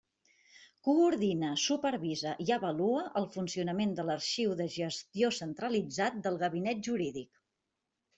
Coordina, 0.85 1.49
supervisa 1.63 2.31
i 2.45 2.47
avalua 2.55 3.03
el 3.21 3.27
funcionament 3.35 3.93
de 3.99 4.05
l'arxiu 4.07 4.55
de 4.63 4.67
gestió 4.77 5.29
centralitzat 5.41 6.17
del 6.25 6.41
Gabinet 6.45 6.83
Jurídic. 6.89 7.39